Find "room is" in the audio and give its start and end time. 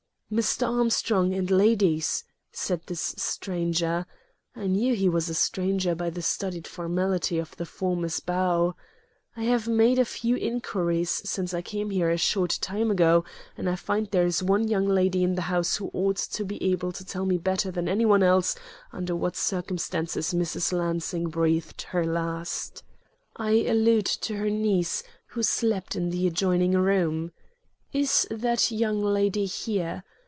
26.71-28.25